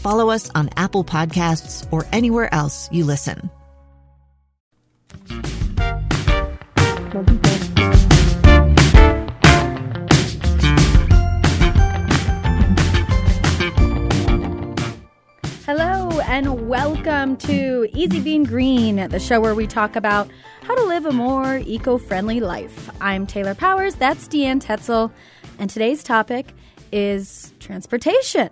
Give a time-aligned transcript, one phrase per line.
[0.00, 3.50] follow us on Apple Podcasts, or anywhere else you listen.
[15.66, 20.30] Hello, and welcome to Easy Being Green, the show where we talk about
[20.62, 22.90] how to live a more eco friendly life.
[23.02, 25.12] I'm Taylor Powers, that's Deanne Tetzel,
[25.58, 26.54] and today's topic
[26.90, 28.48] is transportation.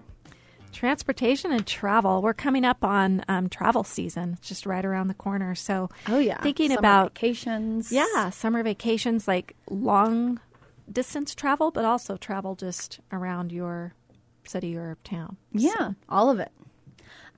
[0.79, 2.23] Transportation and travel.
[2.23, 5.57] We're coming up on um, travel season, just right around the corner.
[5.57, 7.91] So, oh yeah, thinking summer about vacations.
[7.91, 10.39] Yeah, summer vacations, like long
[10.89, 13.93] distance travel, but also travel just around your
[14.45, 15.37] city or town.
[15.51, 15.95] Yeah, so.
[16.09, 16.53] all of it.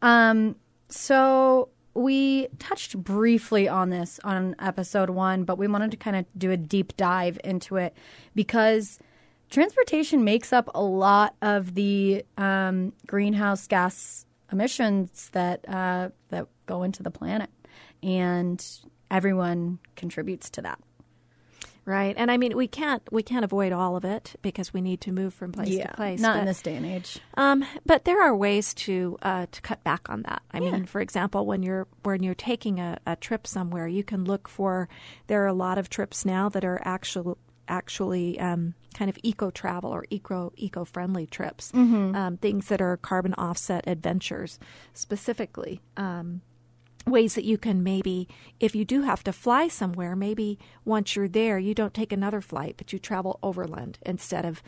[0.02, 0.56] Um,
[0.91, 6.27] so we touched briefly on this on episode one, but we wanted to kind of
[6.36, 7.97] do a deep dive into it
[8.34, 8.98] because
[9.50, 16.82] transportation makes up a lot of the um, greenhouse gas emissions that uh, that go
[16.82, 17.50] into the planet,
[18.02, 18.64] and
[19.10, 20.78] everyone contributes to that.
[21.86, 25.00] Right, and I mean we can't we can't avoid all of it because we need
[25.00, 26.20] to move from place yeah, to place.
[26.20, 27.19] Not but, in this day and age.
[27.34, 30.42] Um, but there are ways to uh, to cut back on that.
[30.52, 30.72] I Yeah.
[30.72, 34.46] mean, for example, when you're when you're taking a, a trip somewhere, you can look
[34.46, 34.88] for.
[35.26, 37.38] There are a lot of trips now that are actual
[37.70, 41.72] actually um, kind of eco travel or eco eco friendly trips.
[42.14, 44.58] Um, things that are carbon offset adventures,
[44.92, 45.81] specifically.
[45.97, 46.42] Um,
[47.06, 48.28] ways that you can maybe
[48.60, 52.42] if you do have to fly somewhere maybe once you're there you don't take another
[52.42, 54.62] flight but you travel overland instead of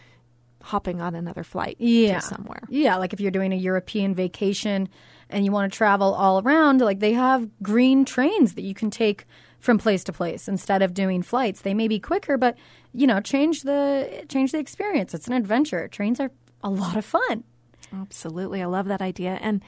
[0.62, 2.18] hopping on another flight yeah.
[2.18, 4.88] to somewhere Yeah, like if you're doing a European vacation
[5.28, 8.90] and you want to travel all around, like they have green trains that you can
[8.90, 9.24] take
[9.62, 11.60] from place to place instead of doing flights.
[11.62, 12.58] They may be quicker, but
[12.92, 15.14] you know, change the change the experience.
[15.14, 15.88] It's an adventure.
[15.88, 17.44] Trains are a lot of fun.
[17.92, 18.62] Absolutely.
[18.62, 19.38] I love that idea.
[19.42, 19.62] And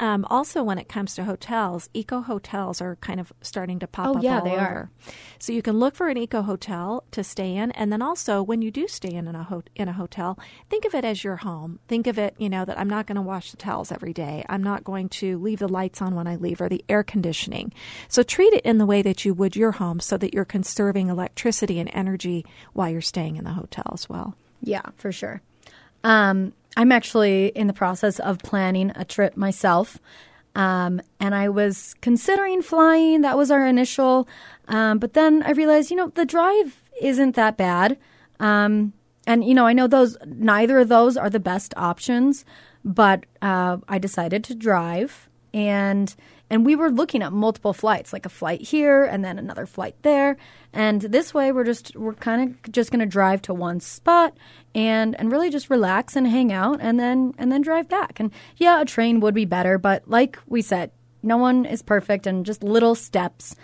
[0.00, 4.08] um, also, when it comes to hotels, eco hotels are kind of starting to pop
[4.08, 4.60] Oh, up yeah, all they over.
[4.60, 4.90] are.
[5.40, 8.62] So you can look for an eco hotel to stay in, and then also when
[8.62, 10.38] you do stay in a ho- in a hotel,
[10.70, 11.80] think of it as your home.
[11.88, 14.44] Think of it, you know, that I'm not going to wash the towels every day.
[14.48, 17.72] I'm not going to leave the lights on when I leave or the air conditioning.
[18.08, 21.08] So treat it in the way that you would your home, so that you're conserving
[21.08, 24.36] electricity and energy while you're staying in the hotel as well.
[24.62, 25.40] Yeah, for sure.
[26.04, 29.98] Um, I'm actually in the process of planning a trip myself.
[30.54, 33.20] Um, and I was considering flying.
[33.20, 34.28] That was our initial.
[34.66, 37.98] Um, but then I realized, you know, the drive isn't that bad.
[38.40, 38.92] Um,
[39.26, 42.44] and, you know, I know those, neither of those are the best options,
[42.84, 45.28] but uh, I decided to drive.
[45.54, 46.14] And
[46.50, 49.96] and we were looking at multiple flights, like a flight here and then another flight
[50.02, 50.36] there.
[50.72, 54.36] And this way, we're just we're kind of just going to drive to one spot
[54.74, 58.20] and and really just relax and hang out, and then and then drive back.
[58.20, 60.90] And yeah, a train would be better, but like we said,
[61.22, 63.54] no one is perfect, and just little steps,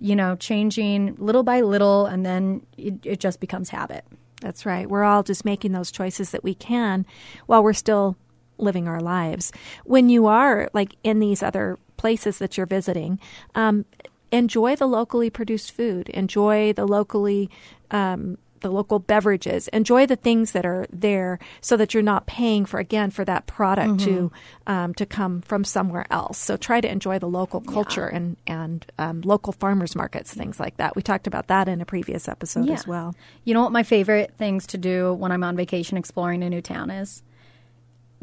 [0.00, 4.04] you know, changing little by little, and then it, it just becomes habit.
[4.40, 4.88] That's right.
[4.88, 7.06] We're all just making those choices that we can
[7.46, 8.16] while we're still
[8.62, 9.52] living our lives.
[9.84, 13.18] When you are like in these other places that you're visiting,
[13.54, 13.84] um,
[14.30, 16.08] enjoy the locally produced food.
[16.10, 17.50] Enjoy the locally.
[17.90, 22.64] Um, the local beverages, enjoy the things that are there, so that you're not paying
[22.64, 24.30] for again for that product to
[24.68, 26.38] um, to come from somewhere else.
[26.38, 30.76] So try to enjoy the local culture and and um, local farmers markets, things like
[30.76, 30.94] that.
[30.94, 32.74] We talked about that in a previous episode Yeah.
[32.74, 33.16] as well.
[33.44, 36.62] You know what my favorite things to do when I'm on vacation exploring a new
[36.62, 37.24] town is?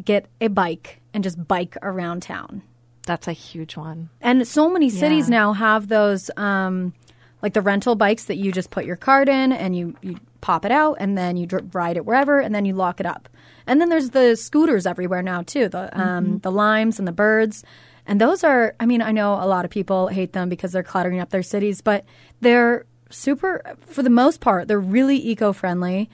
[0.03, 2.61] Get a bike and just bike around town.
[3.05, 4.09] That's a huge one.
[4.21, 5.37] And so many cities Yeah.
[5.37, 6.93] now have those, um,
[7.41, 10.63] like the rental bikes that you just put your card in and you, you pop
[10.65, 13.27] it out and then you dr- ride it wherever and then you lock it up.
[13.65, 17.63] And then there's the scooters everywhere now too, the um, the limes and the birds.
[18.05, 20.81] And those are, I mean, I know a lot of people hate them because they're
[20.83, 22.05] cluttering up their cities, but
[22.41, 26.09] they're super, for the most part, they're really eco friendly.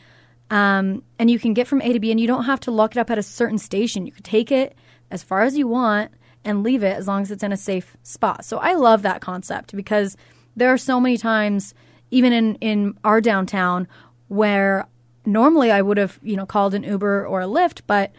[0.56, 2.96] Um, and you can get from A to B, and you don't have to lock
[2.96, 4.06] it up at a certain station.
[4.06, 4.74] You can take it
[5.12, 6.12] as far as you want
[6.46, 8.46] and leave it as long as it's in a safe spot.
[8.46, 10.16] So I love that concept because
[10.56, 11.74] there are so many times,
[12.10, 13.86] even in, in our downtown,
[14.30, 14.88] where
[15.26, 18.14] normally I would have, you know, called an Uber or a Lyft, but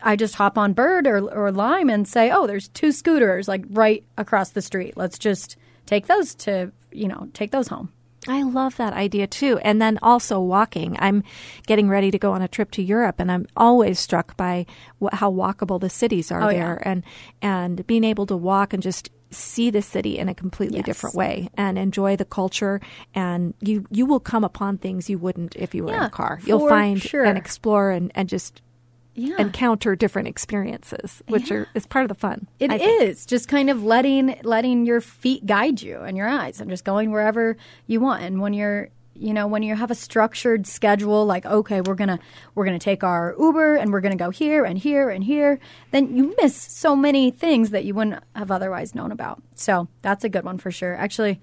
[0.00, 3.64] I just hop on Bird or, or Lime and say, oh, there's two scooters like
[3.68, 4.96] right across the street.
[4.96, 5.56] Let's just
[5.86, 7.90] take those to, you know, take those home.
[8.28, 9.58] I love that idea too.
[9.62, 10.96] And then also walking.
[10.98, 11.24] I'm
[11.66, 14.66] getting ready to go on a trip to Europe, and I'm always struck by
[15.02, 16.90] wh- how walkable the cities are Oh, there, yeah.
[16.90, 17.04] and
[17.40, 20.86] and being able to walk and just see the city in a completely Yes.
[20.86, 22.80] different way and enjoy the culture
[23.14, 26.40] and you you will come upon things you wouldn't if you were in a car
[26.44, 27.22] you'll find sure.
[27.24, 28.60] and explore and, and just
[29.14, 29.36] Yeah.
[29.38, 33.18] encounter different experiences which are is part of the fun It I is.
[33.18, 33.28] Think.
[33.28, 37.10] just kind of letting letting your feet guide you and your eyes and just going
[37.10, 38.22] wherever you want.
[38.22, 42.18] And when you're you know when you have a structured schedule like okay we're gonna
[42.54, 45.58] we're gonna take our uber and we're gonna go here and here and here
[45.90, 49.42] then you miss so many things that you wouldn't have otherwise known about.
[49.56, 50.94] So that's a good one for sure.
[50.96, 51.40] Actually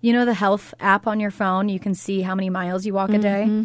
[0.00, 1.68] you know the health app on your phone?
[1.68, 3.44] You can see how many miles you walk a day?
[3.46, 3.64] Mm-hmm.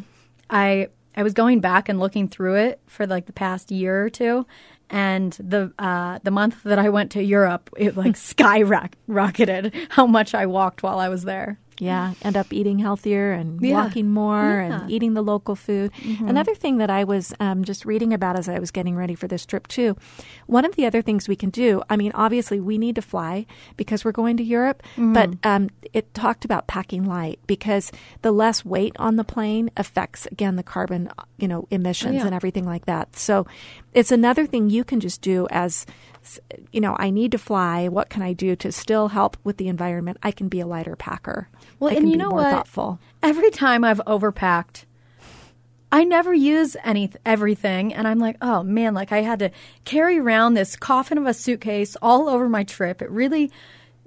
[0.49, 4.09] I i was going back and looking through it for like the past year or
[4.09, 4.45] two
[4.89, 10.33] and the uh, the month that I went to Europe, it like skyrocketed how much
[10.33, 11.59] I walked while I was there.
[11.79, 13.83] Yeah, end up eating healthier and Yeah.
[13.83, 14.81] walking more Yeah.
[14.81, 15.91] and eating the local food.
[16.25, 19.27] Another thing that I was um, just reading about as I was getting ready for
[19.27, 19.97] this trip, too,
[20.47, 23.45] one of the other things we can do, I mean, obviously we need to fly
[23.75, 27.91] because we're going to Europe, but um, it talked about packing light because
[28.21, 32.25] the less weight on the plane affects, again, the carbon, you know, emissions yeah.
[32.25, 33.15] and everything like that.
[33.17, 33.45] So
[33.93, 35.85] it's another thing you can just do as
[36.71, 37.87] you know, I need to fly.
[37.87, 40.17] What can I do to still help with the environment?
[40.23, 41.49] I can be a lighter packer.
[41.79, 42.51] Well, I and you know what?
[42.51, 42.99] thoughtful.
[43.21, 44.85] Every time I've overpacked,
[45.91, 49.51] I never use any everything, and I'm like, oh man, like I had to
[49.85, 53.01] carry around this coffin of a suitcase all over my trip.
[53.01, 53.51] It really,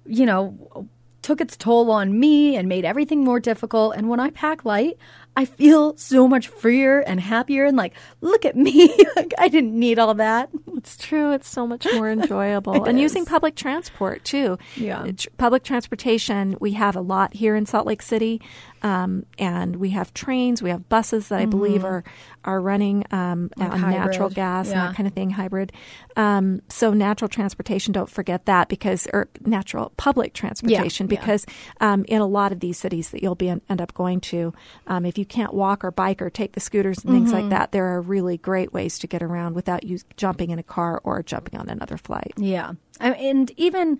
[0.04, 0.88] you know,
[1.22, 3.94] took its toll on me and made everything more difficult.
[3.96, 4.98] And when I pack light,
[5.36, 9.78] I feel so much freer and happier, and like, look at me, like I didn't
[9.78, 10.50] need all that.
[10.78, 11.32] It's true.
[11.32, 12.84] It's so much more enjoyable.
[12.84, 14.56] and using public transport, too.
[14.76, 15.10] Yeah.
[15.36, 18.40] Public transportation, we have a lot here in Salt Lake City.
[18.82, 22.04] Um, and we have trains, we have buses that I believe are,
[22.44, 23.62] are running um, Mm-hmm.
[23.62, 24.34] Like on natural hybrid.
[24.34, 25.72] gas and that kind of thing, hybrid.
[26.16, 31.18] Um, so, natural transportation, don't forget that because, or natural public transportation, yeah.
[31.20, 31.46] because
[31.80, 34.52] um, in a lot of these cities that you'll be end up going to,
[34.86, 37.40] um, if you can't walk or bike or take the scooters and things Mm-hmm.
[37.42, 40.62] like that, there are really great ways to get around without you jumping in a
[40.62, 42.32] car or jumping on another flight.
[42.36, 43.98] Yeah, and even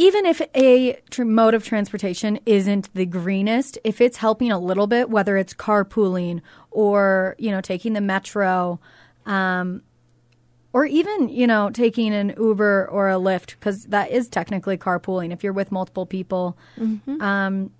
[0.00, 4.86] even if a tr- mode of transportation isn't the greenest, if it's helping a little
[4.86, 8.80] bit, whether it's carpooling or you know taking the metro,
[9.26, 9.82] um,
[10.72, 15.34] or even you know taking an Uber or a Lyft, because that is technically carpooling
[15.34, 16.56] if you're with multiple people.
[17.20, 17.70] Um,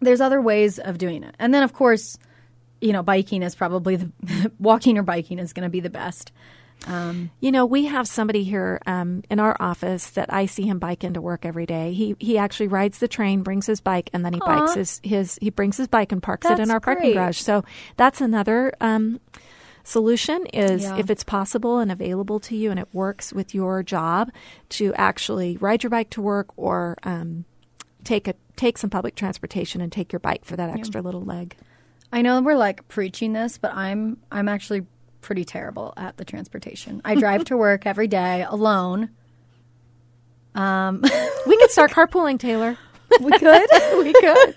[0.00, 2.18] there's other ways of doing it, and then of course,
[2.82, 4.12] you know, biking is probably the
[4.58, 6.30] walking or biking is going to be the best.
[6.86, 11.02] You know, we have somebody here um, in our office that I see him bike
[11.02, 11.92] into work every day.
[11.94, 15.38] He he actually rides the train, brings his bike, and then he bikes his, his
[15.40, 17.14] he brings his bike and parks it in That's our parking great.
[17.14, 17.38] garage.
[17.38, 17.64] So
[17.96, 19.18] that's another um,
[19.82, 20.98] solution is Yeah.
[20.98, 24.30] if it's possible and available to you and it works with your job
[24.70, 27.44] to actually ride your bike to work or um,
[28.04, 31.56] take a take some public transportation and take your bike for that extra little leg.
[32.12, 34.86] I know we're like preaching this, but I'm I'm actually
[35.24, 37.00] pretty terrible at the transportation.
[37.04, 39.10] I drive to work every day alone.
[40.54, 41.02] Um,
[41.46, 42.78] We could start carpooling, Taylor.
[43.20, 43.68] We could.
[43.98, 44.54] we could.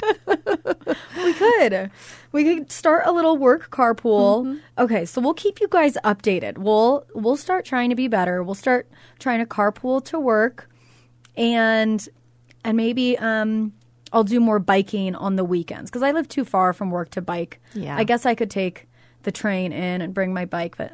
[1.18, 1.92] we could.
[2.32, 4.60] We could start a little work carpool.
[4.78, 6.58] Okay, so we'll keep you guys updated.
[6.58, 8.42] We'll we'll start trying to be better.
[8.44, 10.70] We'll start trying to carpool to work
[11.36, 12.08] and
[12.64, 13.74] and maybe um
[14.14, 17.22] I'll do more biking on the weekends because I live too far from work to
[17.22, 17.60] bike.
[17.74, 17.98] Yeah.
[17.98, 18.87] I guess I could take
[19.28, 20.90] the train in and bring my bike, but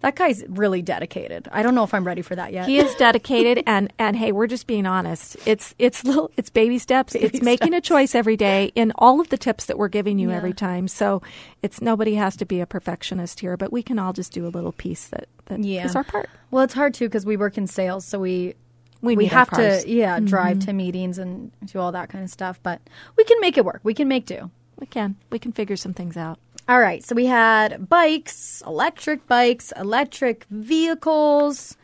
[0.00, 1.48] that guy's really dedicated.
[1.52, 2.66] I don't know if I'm ready for that yet.
[2.66, 5.36] He is dedicated, and and hey, we're just being honest.
[5.46, 7.14] It's it's little it's baby steps.
[7.14, 10.30] it's making a choice every day in all of the tips that we're giving you
[10.30, 10.36] Yeah.
[10.36, 10.88] every time.
[10.88, 11.20] So
[11.62, 14.48] it's nobody has to be a perfectionist here, but we can all just do a
[14.56, 15.92] little piece that that is Yeah.
[15.94, 16.30] our part.
[16.50, 18.54] Well, it's hard too because we work in sales, so we
[19.02, 20.70] We we have to yeah drive mm-hmm.
[20.70, 22.58] to meetings and do all that kind of stuff.
[22.62, 22.80] But
[23.18, 23.80] we can make it work.
[23.82, 24.50] We can make do.
[24.80, 26.38] We can we can figure some things out.
[26.66, 31.76] All right, so we had bikes, electric bikes, electric vehicles.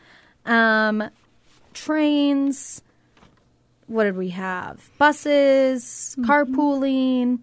[0.45, 1.09] Um,
[1.73, 2.81] trains.
[3.87, 4.89] What did we have?
[4.97, 7.39] Buses, carpooling,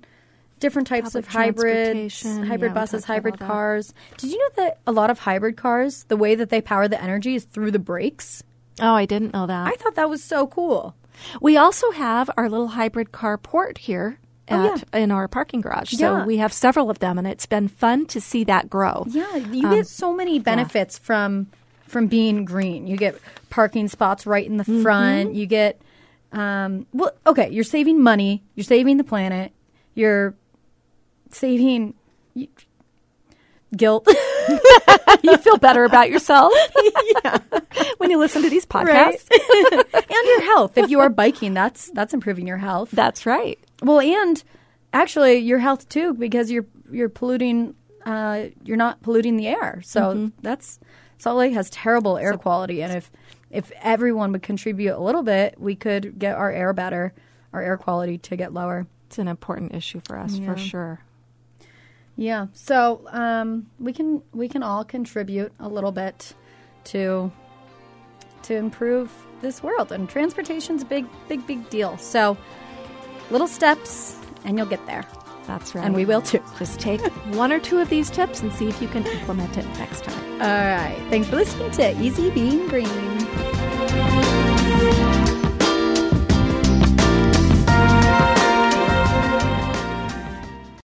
[0.61, 3.92] different types Public of hybrids, hybrid Yeah, buses, hybrid cars.
[4.16, 7.02] Did you know that a lot of hybrid cars, the way that they power the
[7.02, 8.42] energy is through the brakes?
[8.80, 9.66] Oh, I didn't know that.
[9.66, 10.95] I thought that was so cool.
[11.40, 14.18] We also have our little hybrid car port here
[14.50, 15.93] Oh, at, in our parking garage.
[15.93, 19.05] So we have several of them, and it's been fun to see that grow.
[19.09, 21.49] Yeah, you Um, get so many benefits from
[21.87, 22.87] from being green.
[22.87, 23.19] You get
[23.50, 25.35] parking spots right in the front.
[25.35, 25.81] You get
[26.33, 28.43] um, well, okay, you're saving money.
[28.55, 29.52] You're saving the planet.
[29.95, 30.35] You're
[31.31, 31.95] saving
[32.35, 32.49] you,
[33.76, 34.07] guilt.
[35.23, 36.52] you feel better about yourself
[37.99, 39.28] when you listen to these podcasts.
[39.31, 39.85] Right.
[39.95, 40.76] and your health.
[40.78, 42.90] If you are biking, that's that's improving your health.
[42.93, 43.59] That's right.
[43.83, 44.43] Well, and
[44.93, 47.75] actually your health too, because you're you're polluting.
[48.07, 50.27] Uh, you're not polluting the air, so Mm-hmm.
[50.41, 50.79] that's
[51.19, 53.11] Salt Lake has terrible air quality, and if
[53.51, 57.13] if everyone would contribute a little bit, we could get our air better,
[57.53, 58.87] our air quality to get lower.
[59.09, 61.01] It's an important issue for us for sure.
[62.17, 66.35] Yeah, so um, we can we can all contribute a little bit
[66.85, 67.31] to
[68.45, 69.11] to improve
[69.43, 71.99] this world, and transportation's a big big big deal.
[71.99, 72.37] So
[73.31, 75.05] little steps, and you'll get there.
[75.47, 75.85] That's right.
[75.85, 76.43] And we will too.
[76.59, 77.01] Just take
[77.35, 80.33] one or two of these tips and see if you can implement it next time.
[80.33, 80.99] All right.
[81.09, 84.38] Thanks for listening to Easy Being Green.